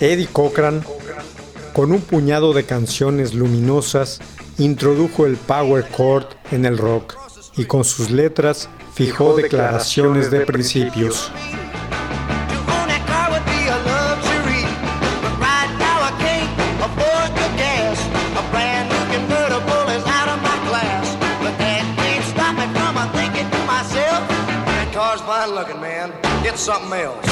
[0.00, 0.84] Eddie Cochran,
[1.72, 4.20] con un puñado de canciones luminosas,
[4.58, 7.16] introdujo el power chord en el rock
[7.56, 11.30] y con sus letras fijó declaraciones de principios.
[26.68, 27.27] To own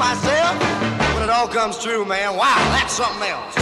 [0.00, 0.56] myself.
[1.14, 3.54] When it all comes true, man, wow, that's something else.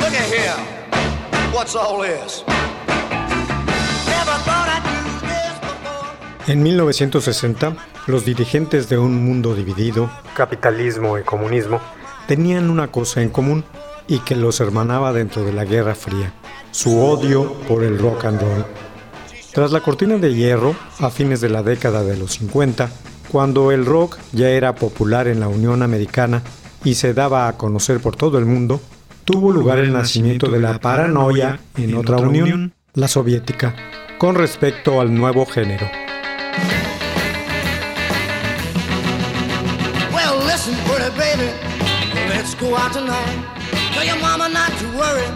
[0.00, 1.52] Look at here.
[1.52, 2.49] What's all this?
[6.50, 7.76] En 1960,
[8.08, 11.80] los dirigentes de un mundo dividido, capitalismo y comunismo,
[12.26, 13.62] tenían una cosa en común
[14.08, 16.32] y que los hermanaba dentro de la Guerra Fría,
[16.72, 18.64] su odio por el rock and roll.
[19.52, 22.90] Tras la cortina de hierro, a fines de la década de los 50,
[23.30, 26.42] cuando el rock ya era popular en la Unión Americana
[26.82, 28.80] y se daba a conocer por todo el mundo,
[29.24, 33.76] tuvo lugar el nacimiento de la paranoia en otra unión, la soviética,
[34.18, 35.99] con respecto al nuevo género.
[40.50, 41.48] Listen, pretty baby,
[42.28, 43.38] let's go out tonight.
[43.92, 45.28] Tell your mama not to worry,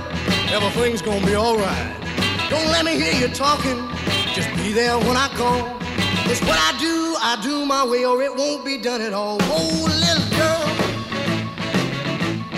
[0.51, 1.95] everything's gonna be alright.
[2.51, 3.79] Don't let me hear you talking,
[4.35, 5.61] just be there when I call.
[6.31, 6.97] It's what I do,
[7.31, 9.39] I do my way, or it won't be done at all.
[9.43, 10.65] Oh, little girl,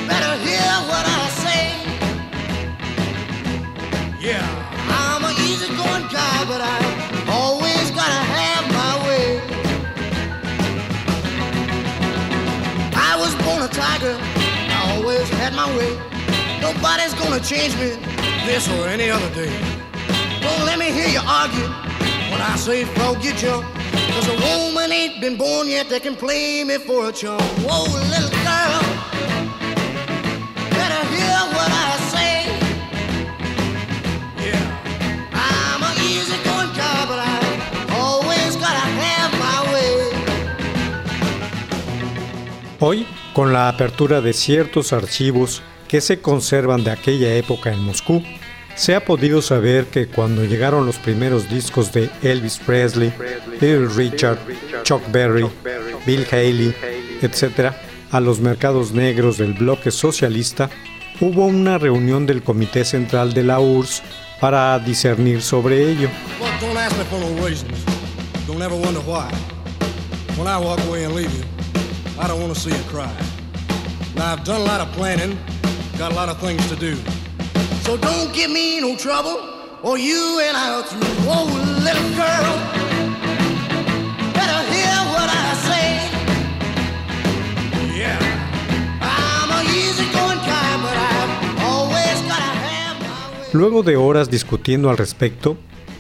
[0.09, 1.63] better hear what I say.
[4.29, 4.47] Yeah,
[5.05, 6.77] I'm a easygoing guy, but I
[7.29, 8.56] always gotta have
[13.67, 15.93] a tiger, I always had my way.
[16.61, 17.97] Nobody's gonna change me
[18.47, 19.53] this or any other day.
[20.41, 21.69] Don't let me hear you argue
[22.31, 23.33] when I say frog you.
[23.33, 27.13] Cause a woman ain't been born yet that can play me for a.
[27.13, 28.83] Whoa, little girl,
[30.79, 32.35] better hear what I say.
[34.47, 34.63] Yeah,
[35.33, 37.37] I'm a easy guy, but I
[37.99, 39.93] always gotta have my way.
[42.79, 48.23] Hoy, con la apertura de ciertos archivos que se conservan de aquella época en Moscú,
[48.77, 53.13] se ha podido saber que cuando llegaron los primeros discos de Elvis Presley,
[53.61, 54.39] Little Richard,
[54.85, 55.47] Chuck Berry,
[56.07, 56.75] Bill Haley,
[57.21, 57.75] etc.,
[58.11, 60.71] a los mercados negros del bloque socialista,
[61.21, 64.03] hubo una reunión del Comité Central de la URSS
[64.41, 66.09] para discernir sobre ello.
[70.39, 71.56] Well,
[72.19, 73.13] I don't want to see you cry.
[74.15, 75.39] Now, I've done a lot of planning,
[75.99, 76.97] got a lot of things to do.
[77.83, 79.39] So don't give me no trouble,
[79.83, 81.07] or you and I are through.
[81.29, 81.45] Whoa,
[81.85, 82.55] little girl,
[84.33, 85.89] better hear what I say.
[87.95, 88.19] Yeah,
[89.03, 89.63] I'm a
[90.83, 93.51] but I've always gotta have my way.
[93.53, 95.59] Luego de horas discutiendo al respecto,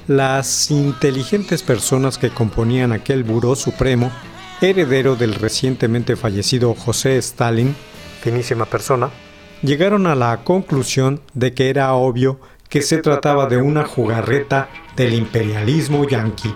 [0.08, 4.10] las inteligentes personas que componían aquel buró supremo,
[4.60, 7.74] heredero del recientemente fallecido José Stalin,
[8.22, 9.10] finísima persona,
[9.62, 15.14] llegaron a la conclusión de que era obvio que se trataba de una jugarreta del
[15.14, 16.52] imperialismo yanqui.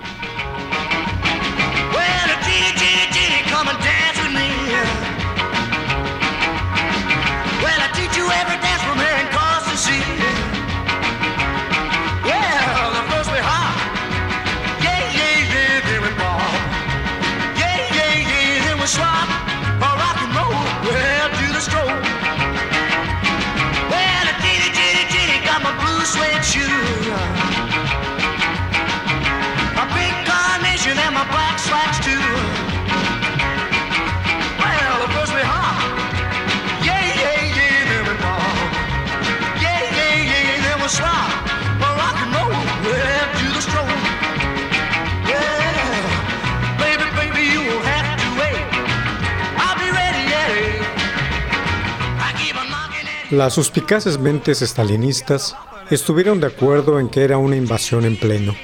[53.30, 55.54] Las suspicaces mentes estalinistas
[55.88, 58.56] estuvieron de acuerdo en que era una invasión en pleno,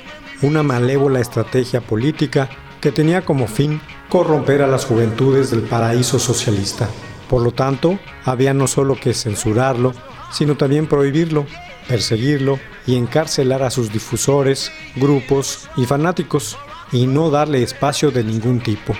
[0.42, 6.88] una malévola estrategia política que tenía como fin corromper a las juventudes del paraíso socialista.
[7.30, 9.94] Por lo tanto, había no solo que censurarlo,
[10.32, 11.46] sino también prohibirlo,
[11.86, 12.58] perseguirlo
[12.88, 16.58] y encarcelar a sus difusores, grupos y fanáticos,
[16.90, 18.94] y no darle espacio de ningún tipo.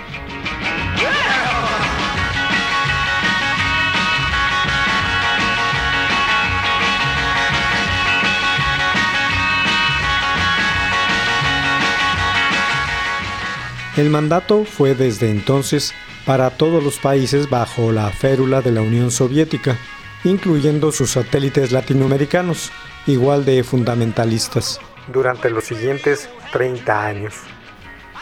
[13.97, 15.91] El mandato fue desde entonces
[16.23, 19.75] para todos los países bajo la férula de la Unión Soviética,
[20.23, 22.71] incluyendo sus satélites latinoamericanos,
[23.07, 24.79] igual de fundamentalistas,
[25.11, 27.33] durante los siguientes 30 años.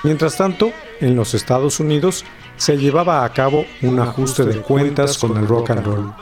[0.04, 2.24] Mientras tanto, en los Estados Unidos
[2.56, 6.14] se llevaba a cabo un ajuste de cuentas con el rock and roll.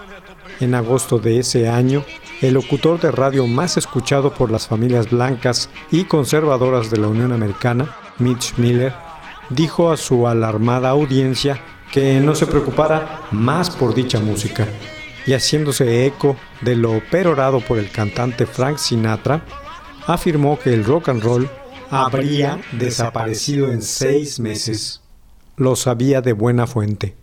[0.61, 2.03] En agosto de ese año,
[2.41, 7.31] el locutor de radio más escuchado por las familias blancas y conservadoras de la Unión
[7.31, 8.93] Americana, Mitch Miller,
[9.55, 11.61] dijo a su alarmada audiencia
[11.91, 14.67] que no se preocupara más por dicha música,
[15.25, 19.45] y haciéndose eco de lo perorado por el cantante Frank Sinatra,
[20.07, 21.49] afirmó que el rock and roll
[21.89, 25.01] habría desaparecido en seis meses.
[25.55, 27.15] Lo sabía de buena fuente.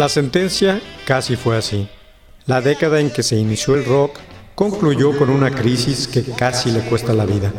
[0.00, 1.86] La sentencia casi fue así.
[2.46, 4.18] La década en que se inició el rock
[4.54, 7.52] concluyó con una crisis que casi le cuesta la vida.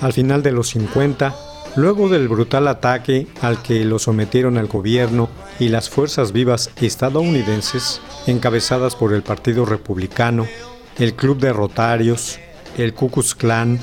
[0.00, 1.34] Al final de los 50,
[1.74, 8.00] luego del brutal ataque al que lo sometieron el gobierno y las fuerzas vivas estadounidenses,
[8.28, 10.46] encabezadas por el Partido Republicano,
[11.00, 12.38] el Club de Rotarios,
[12.78, 13.80] el Ku Klux Klan,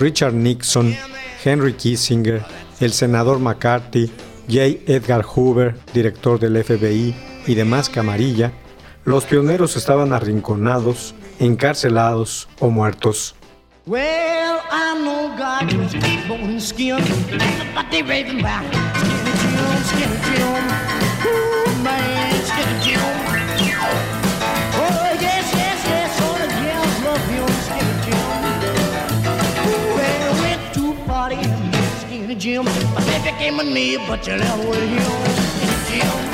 [0.00, 0.96] Richard Nixon,
[1.44, 2.42] Henry Kissinger,
[2.80, 4.10] el senador McCarthy,
[4.48, 4.78] J.
[4.86, 8.52] Edgar Hoover, director del FBI, y demás camarilla,
[9.04, 13.34] los pioneros estaban arrinconados, encarcelados o muertos.
[35.94, 36.33] You.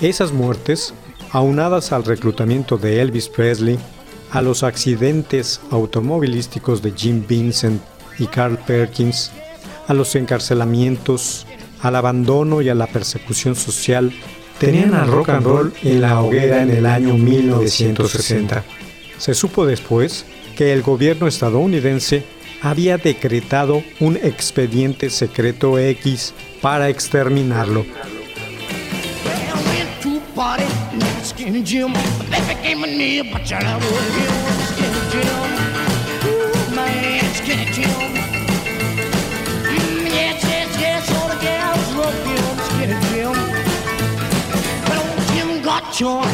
[0.00, 0.94] Esas muertes,
[1.30, 3.78] aunadas al reclutamiento de Elvis Presley,
[4.30, 7.82] a los accidentes automovilísticos de Jim Vincent
[8.18, 9.30] y Carl Perkins,
[9.88, 11.45] a los encarcelamientos,
[11.82, 14.12] al abandono y a la persecución social,
[14.58, 18.64] tenían al rock and roll en la hoguera en el año 1960.
[19.18, 22.24] Se supo después que el gobierno estadounidense
[22.62, 27.84] había decretado un expediente secreto X para exterminarlo.
[45.96, 46.28] Joint.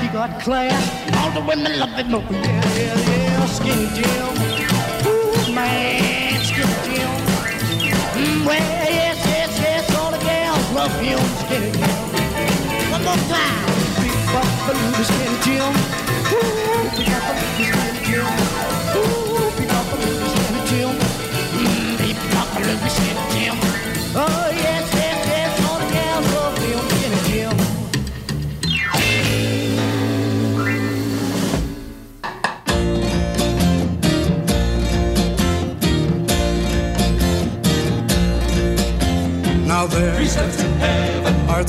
[0.00, 0.82] He got class.
[1.18, 2.14] All the women love him.
[2.14, 2.38] Oh, yeah,
[2.78, 3.46] yeah, yeah.
[3.46, 4.34] Skinny Jim.
[5.10, 7.10] Ooh, man, Skinny Jim.
[8.14, 9.96] Mm, well, yes, yes, yes.
[9.96, 11.18] All the gals love him.
[11.42, 12.90] Skinny Jim.
[12.94, 13.66] One more time.
[13.98, 15.74] Big Buffalo, Skinny Jim.
[16.30, 18.79] Ooh, big Buffalo, Skinny Jim.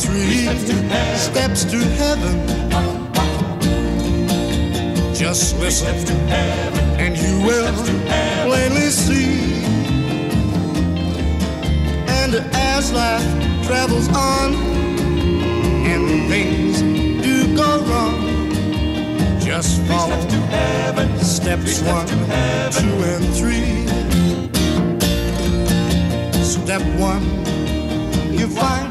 [0.05, 0.48] Are three
[1.17, 2.46] steps to heaven.
[5.13, 5.96] Just listen,
[7.00, 7.74] and you will
[8.46, 9.63] plainly see.
[12.08, 14.55] And as life travels on,
[15.86, 16.81] and things
[17.24, 18.22] do go wrong,
[19.39, 20.20] just follow
[21.22, 22.08] steps one,
[22.72, 23.88] two, and three.
[26.43, 27.41] Step one
[28.41, 28.90] you find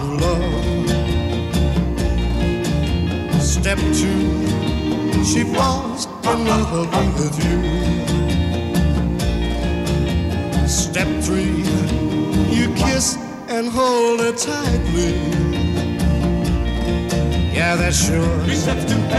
[0.00, 0.90] you love.
[3.42, 6.88] Step two, she falls in love
[7.18, 7.58] with you.
[10.66, 11.64] Step three,
[12.54, 13.16] you kiss
[13.48, 15.14] and hold her tightly.
[17.52, 18.46] Yeah, that sure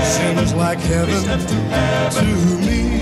[0.03, 1.23] seems like heaven
[2.11, 2.25] to
[2.65, 3.00] me.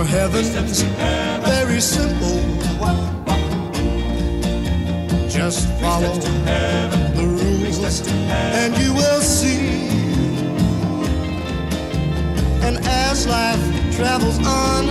[0.00, 0.82] For heaven's
[1.44, 2.40] very simple.
[5.28, 6.14] Just follow
[7.16, 8.08] the rules
[8.60, 9.88] and you will see.
[12.66, 13.64] And as life
[13.94, 14.88] travels on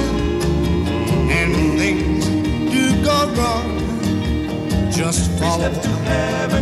[1.38, 2.26] and things
[2.74, 3.70] do go wrong,
[4.92, 5.72] just follow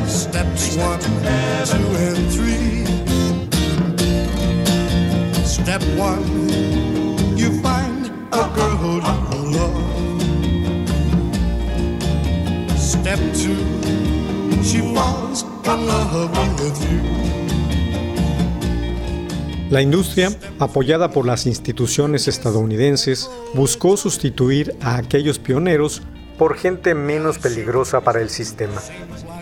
[0.08, 2.86] steps one, two, and three.
[5.44, 6.24] Step one,
[19.70, 20.30] La industria,
[20.60, 26.02] apoyada por las instituciones estadounidenses, buscó sustituir a aquellos pioneros
[26.38, 28.82] por gente menos peligrosa para el sistema.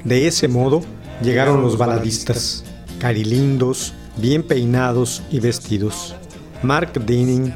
[0.03, 0.81] De ese modo,
[1.21, 2.63] llegaron los baladistas,
[2.99, 6.15] carilindos, bien peinados y vestidos.
[6.63, 7.53] Mark Dinning,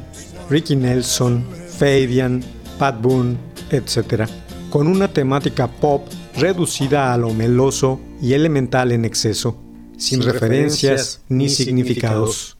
[0.48, 1.44] Ricky Nelson,
[1.80, 2.42] Fabian,
[2.78, 3.38] Pat Boone,
[3.70, 4.28] etc.
[4.68, 6.06] Con una temática pop
[6.36, 9.58] reducida a lo meloso y elemental en exceso,
[9.96, 12.58] sin, referencias ni significados.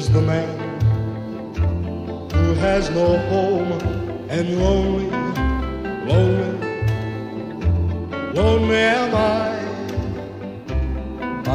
[0.00, 0.48] Is the man
[2.32, 3.72] who has no home,
[4.30, 5.10] and lonely,
[6.08, 6.54] lonely,
[8.32, 9.58] lonely am I.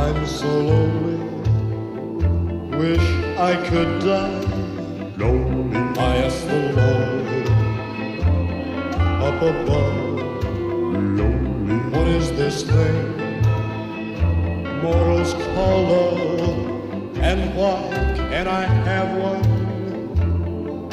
[0.04, 1.18] I'm so lonely,
[2.78, 3.08] wish
[3.50, 4.46] I could die.
[5.18, 7.26] Lonely, I ask the Lord
[9.28, 10.06] up above.
[11.18, 11.78] Lonely.
[11.94, 13.06] What is this thing
[14.84, 16.35] mortals call love?
[17.28, 17.82] And why
[18.30, 19.46] can I have one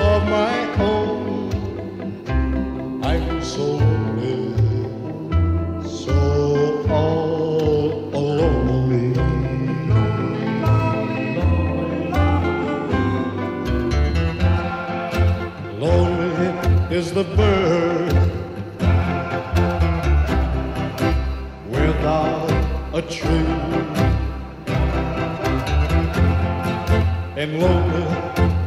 [0.00, 1.50] of my own?
[3.04, 4.86] I'm so lonely,
[5.86, 9.14] so all alone.
[15.78, 16.50] Lonely
[16.96, 18.14] is the bird
[21.68, 22.50] without
[22.94, 23.91] a tree.
[27.42, 28.04] And lonely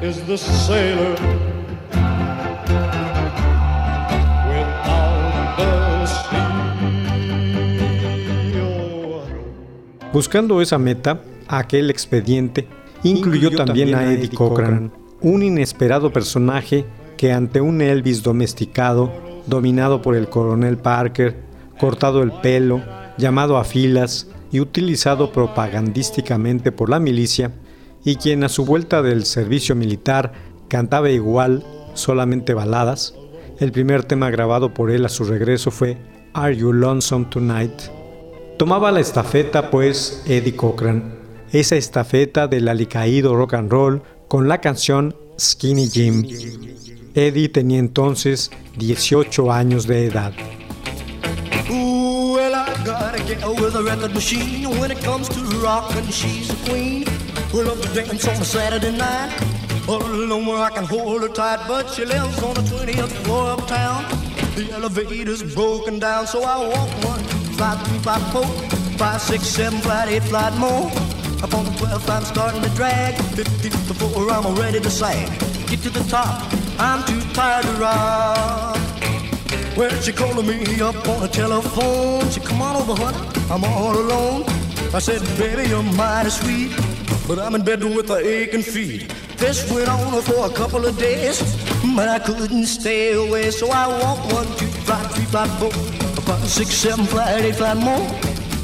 [0.02, 1.16] is the sailor
[10.12, 12.68] Buscando esa meta, aquel expediente
[13.04, 14.92] incluyó también a Eddie Cochran,
[15.22, 16.84] un inesperado personaje
[17.16, 19.10] que ante un Elvis domesticado,
[19.48, 21.38] dominado por el coronel Parker,
[21.80, 22.82] cortado el pelo,
[23.18, 27.54] llamado a filas y utilizado propagandísticamente por la milicia,
[28.06, 30.32] y quien a su vuelta del servicio militar
[30.70, 33.16] cantaba igual, solamente baladas,
[33.60, 35.98] el primer tema grabado por él a su regreso fue
[36.34, 37.74] Are You Lonesome Tonight?
[38.58, 41.16] Tomaba la estafeta pues Eddie Cochran,
[41.52, 46.28] esa estafeta del alicaído rock and roll con la canción Skinny Jim.
[47.16, 50.34] Eddie tenía entonces 18 años de edad.
[53.26, 54.70] Gal with a record machine.
[54.80, 57.06] When it comes to rockin', she's a queen.
[57.52, 59.34] We love to dance on a Saturday night.
[59.88, 63.50] All alone where I can hold her tight, but she lives on the 20th floor
[63.50, 64.04] of town.
[64.56, 67.24] The elevator's broken down, so I walk one,
[67.58, 68.46] flight, three, flight, four,
[68.98, 70.92] five, six, seven, flight, eight, flight more.
[71.42, 73.16] Up on the 12th, I'm starting to drag.
[73.36, 75.28] 50 before I'm ready to sag.
[75.68, 78.85] Get to the top, I'm too tired to rock.
[79.78, 82.30] Well, she calling me up on the telephone.
[82.30, 83.18] She come on over, honey,
[83.52, 84.46] I'm all alone.
[84.94, 86.72] I said, baby, you're mighty sweet,
[87.28, 89.14] but I'm in bed with a aching feet.
[89.36, 91.42] This went on for a couple of days,
[91.94, 93.52] but I couldn't stay away.
[93.52, 97.76] So I walked one, two, flight, three, flight, four, five, six, seven, flight, eight, flight
[97.76, 98.08] more.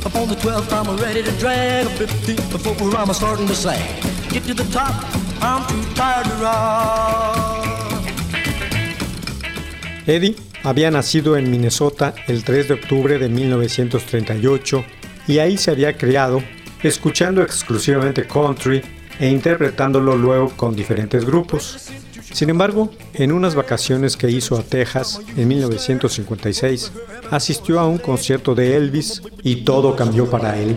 [0.06, 1.88] Up on the 12th, I'm ready to drag.
[1.88, 4.02] a 15 before I'm starting to sag.
[4.32, 4.96] Get to the top,
[5.42, 7.68] I'm too tired to rock.
[10.08, 14.86] Eddie había nacido en Minnesota el 3 de octubre de 1938
[15.28, 16.44] y ahí se había criado
[16.84, 18.82] escuchando exclusivamente country
[19.20, 21.92] e interpretándolo luego con diferentes grupos.
[22.34, 26.92] Sin embargo, en unas vacaciones que hizo a Texas en 1956,
[27.30, 30.76] asistió a un concierto de Elvis y todo cambió para él.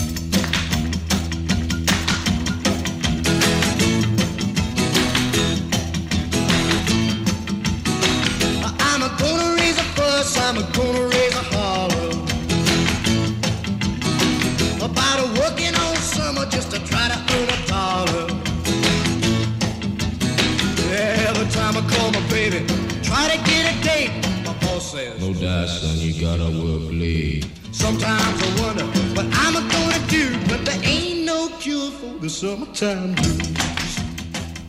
[10.48, 12.10] I'm a gonna raise a holler
[14.78, 18.26] about a working all summer just to try to earn a dollar.
[21.26, 22.64] Every time I call my baby,
[23.02, 24.12] try to get a date,
[24.44, 25.20] my boss says.
[25.20, 27.44] No doubt, son, you gotta work late.
[27.72, 33.16] Sometimes I wonder what I'm gonna do, but there ain't no cure for the summertime
[33.16, 33.56] blues.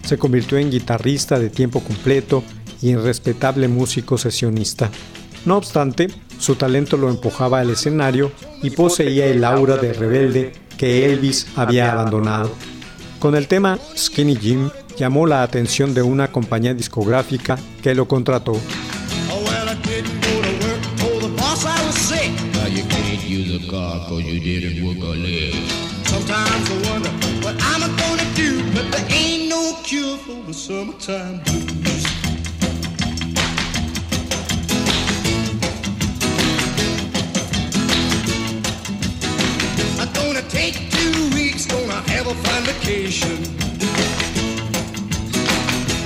[0.03, 2.43] Se convirtió en guitarrista de tiempo completo
[2.81, 4.89] y en respetable músico sesionista.
[5.47, 11.05] No obstante, su talento lo empujaba al escenario y poseía el aura de rebelde que
[11.05, 12.51] Elvis había abandonado.
[13.19, 18.59] Con el tema Skinny Jim llamó la atención de una compañía discográfica que lo contrató.
[42.33, 43.37] Vacation.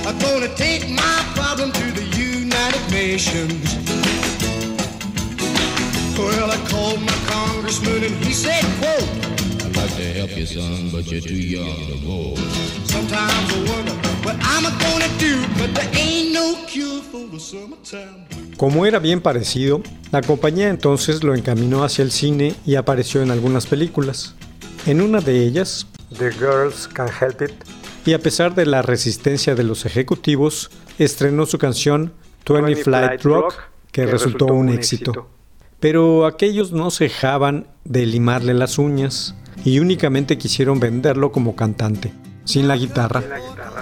[0.06, 3.64] I'm gonna take my problem to the United Nations.
[6.18, 9.08] Well, I called my congressman and he said, quote,
[9.64, 12.38] I'd like to help you, son, but you're too young to vote.
[12.86, 13.92] Sometimes I wonder
[14.24, 18.26] what I'm gonna do, but there ain't no cure for the summertime.
[18.56, 19.82] Como era bien parecido,
[20.12, 24.34] la compañía entonces lo encaminó hacia el cine y apareció en algunas películas.
[24.86, 25.86] En una de ellas,
[26.18, 27.52] The Girls Can Help It,
[28.04, 32.12] y a pesar de la resistencia de los ejecutivos, estrenó su canción
[32.48, 33.54] 20 Flight Rock,
[33.92, 35.28] que resultó un éxito.
[35.78, 42.12] Pero aquellos no cejaban de limarle las uñas y únicamente quisieron venderlo como cantante,
[42.44, 43.22] sin la guitarra.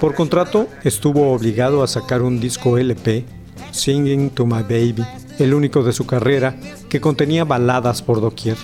[0.01, 3.25] Por contrato, estuvo obligado a sacar un disco LP,
[3.71, 5.05] Singing to My Baby,
[5.38, 6.57] el único de su carrera
[6.88, 8.57] que contenía baladas por doquier.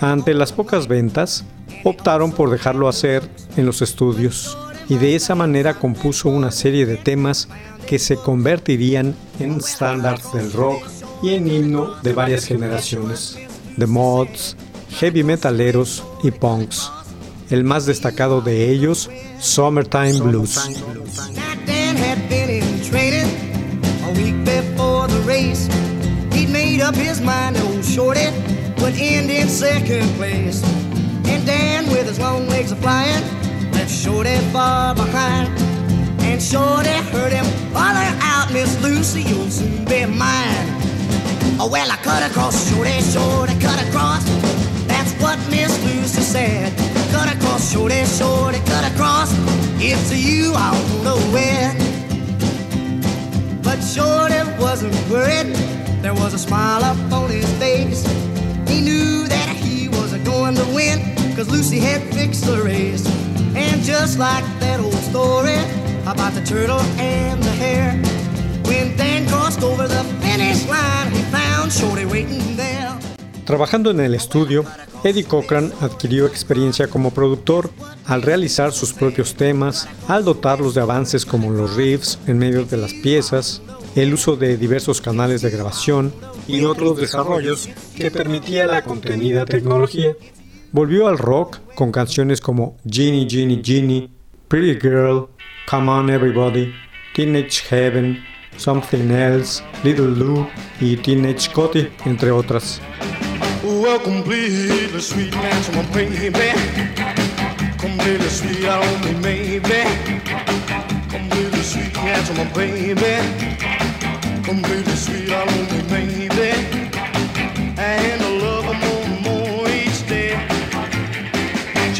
[0.00, 1.44] Ante las pocas ventas,
[1.84, 4.56] optaron por dejarlo hacer en los estudios
[4.88, 7.48] y de esa manera compuso una serie de temas
[7.86, 10.82] que se convertirían en estándares del rock
[11.22, 13.38] y en himno de varias generaciones.
[13.78, 14.56] The Mods,
[14.98, 16.90] heavy metaleros y punks.
[17.50, 20.58] El más destacado de ellos, Summertime Blues.
[31.40, 33.24] And Dan, with his long legs a flying,
[33.72, 35.48] left Shorty far behind.
[36.20, 40.66] And Shorty heard him holler out, Miss Lucy, you'll soon be mine.
[41.58, 44.22] Oh, well, I cut across, Shorty, Shorty, cut across.
[44.86, 46.76] That's what Miss Lucy said.
[47.10, 49.32] Cut across, Shorty, Shorty, cut across.
[49.80, 50.72] It's you I
[51.04, 51.74] wanna wed.
[53.62, 55.54] But Shorty wasn't worried.
[56.02, 58.04] There was a smile up on his face.
[58.68, 61.19] He knew that he was going to win,
[73.46, 74.66] Trabajando en el estudio,
[75.02, 77.70] Eddie Cochran adquirió experiencia como productor.
[78.04, 82.76] Al realizar sus propios temas, al dotarlos de avances como los riffs en medio de
[82.76, 83.62] las piezas,
[83.94, 86.12] el uso de diversos canales de grabación
[86.46, 90.14] y otros desarrollos que permitía la contenida tecnología.
[90.72, 94.08] Volvió al rock con canciones como Genie Genie Genie,
[94.46, 95.26] Pretty Girl,
[95.68, 96.72] Come On Everybody,
[97.12, 98.22] Teenage Heaven,
[98.56, 100.46] Something Else, Little Lou
[100.80, 102.80] y Teenage Cotty, entre otras.
[104.04, 105.34] Completely sweet.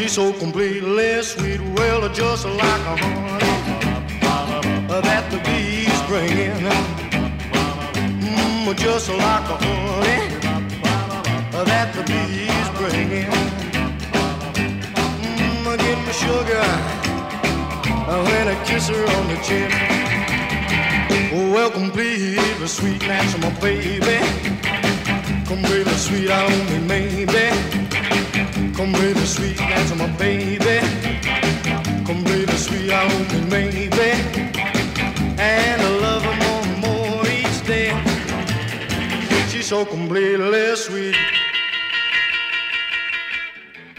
[0.01, 3.51] She's so completely sweet, well, just like a honey
[4.87, 6.57] that the bees bring in.
[8.19, 10.21] Mm, just like a honey
[11.51, 13.31] that the bees bring in.
[15.37, 16.65] Mm, give me sugar
[18.25, 19.69] when I kiss her on the chin.
[21.53, 24.17] Welcome, please, the sweet of my baby.
[25.45, 27.80] Come really sweet on me, maybe.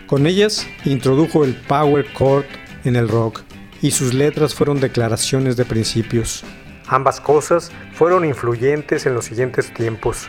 [0.07, 2.45] Con ellas introdujo el power chord
[2.85, 3.43] en el rock
[3.83, 6.45] y sus letras fueron declaraciones de principios.
[6.89, 10.29] Ambas cosas fueron influyentes en los siguientes tiempos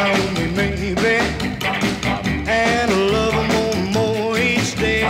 [2.46, 5.04] And I love more and more each day.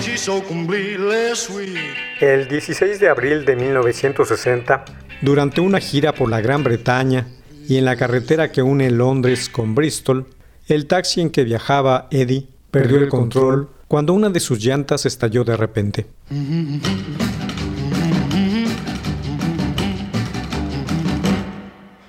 [0.00, 1.76] She's so completely sweet.
[2.20, 4.82] El 16 de abril de 1960,
[5.20, 7.26] durante una gira por la Gran Bretaña
[7.68, 10.26] y en la carretera que une Londres con Bristol,
[10.74, 15.44] el taxi en que viajaba Eddie perdió el control cuando una de sus llantas estalló
[15.44, 16.06] de repente.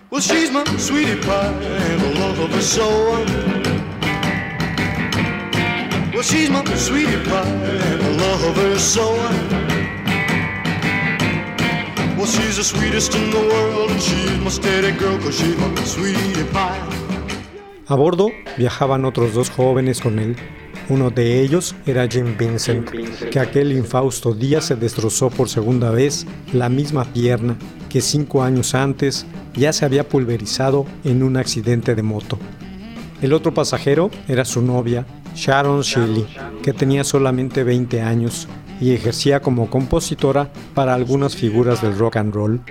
[0.09, 2.87] Well, she's my sweetie pie and I love her so.
[6.11, 9.13] Well, she's my sweetie pie and I love her so.
[12.17, 15.75] Well, she's the sweetest in the world and she's my steady girl cause she's my
[15.83, 17.06] sweetie pie.
[17.89, 20.35] A bordo viajaban otros dos jóvenes con él.
[20.89, 22.89] Uno de ellos era Jim Vincent,
[23.31, 27.55] que aquel infausto día se destrozó por segunda vez la misma pierna
[27.89, 32.37] que cinco años antes ya se había pulverizado en un accidente de moto.
[33.21, 36.27] El otro pasajero era su novia, Sharon Shelley,
[36.61, 38.49] que tenía solamente 20 años
[38.81, 42.61] y ejercía como compositora para algunas figuras del rock and roll.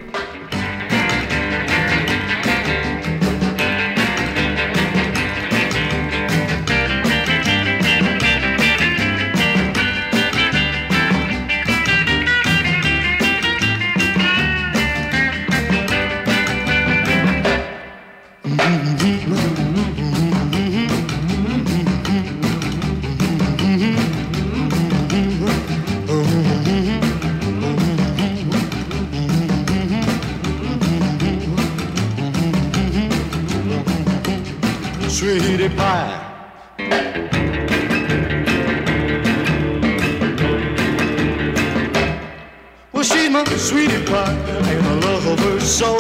[43.26, 45.96] She's my sweetie pie, and I love her so.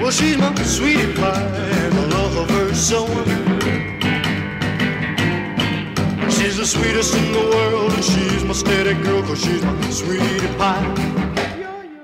[0.00, 1.42] Well, she's my sweetie pie,
[1.84, 3.06] and I love her so.
[6.30, 10.48] She's the sweetest in the world, and she's my steady girl, cause she's my sweetie
[10.58, 10.94] pie.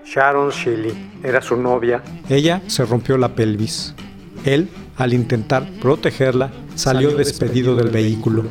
[0.05, 2.03] Sharon Shelley era su novia.
[2.29, 3.95] Ella se rompió la pelvis.
[4.45, 8.45] Él, al intentar protegerla, salió despedido del vehículo.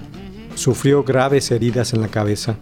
[0.56, 2.58] Sufrió graves heridas en la cabeza.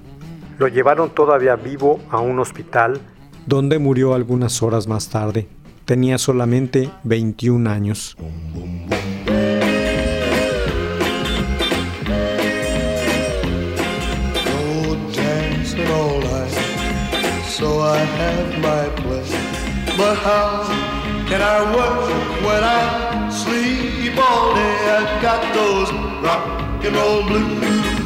[0.62, 3.02] Lo llevaron todavía vivo a un hospital,
[3.47, 5.47] donde murió algunas horas más tarde.
[5.86, 8.15] Tenía solamente 21 años.
[27.41, 28.01] Night,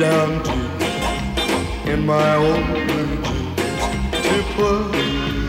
[0.00, 0.52] down to
[1.92, 3.56] in my old blue jeans
[4.24, 4.92] to put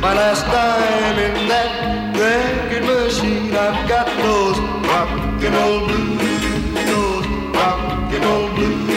[0.01, 1.71] my last dime in that
[2.19, 3.55] record machine.
[3.55, 4.59] I've got those
[4.89, 5.09] rock
[5.47, 6.19] and roll blues,
[6.91, 7.79] those rock
[8.11, 8.89] and blues.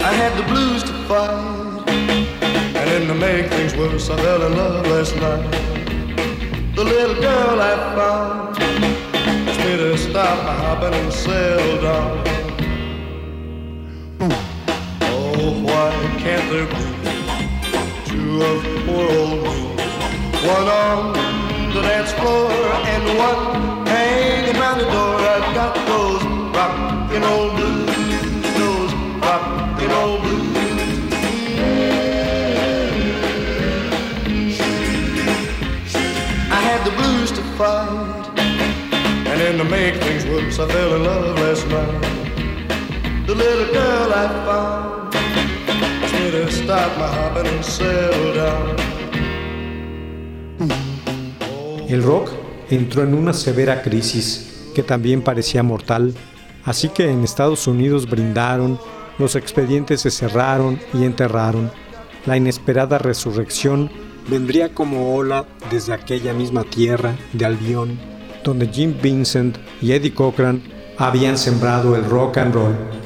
[0.00, 1.90] I had the blues to fight,
[2.78, 5.50] and then to make things worse, I fell in love last night.
[6.76, 8.35] The little girl I found
[10.16, 12.24] stop hopping and settle down.
[15.02, 16.86] Oh, why can't there be
[18.06, 19.58] two of poor old me?
[20.56, 21.12] One on
[21.74, 22.50] the dance floor
[22.92, 23.75] and one
[39.58, 43.26] to make things worse, I fell in love last night.
[43.26, 44.96] The little girl I found
[46.30, 48.76] to stop my hopping and settle down.
[51.88, 52.30] El rock
[52.68, 56.14] entró en una severa crisis que también parecía mortal,
[56.64, 58.78] así que en Estados Unidos brindaron,
[59.18, 61.70] los expedientes se cerraron y enterraron.
[62.26, 63.90] La inesperada resurrección
[64.28, 68.15] vendría como ola desde aquella misma tierra de Albion,
[68.46, 70.62] donde Jim Vincent y Eddie Cochran
[70.96, 73.05] habían sembrado el rock and roll.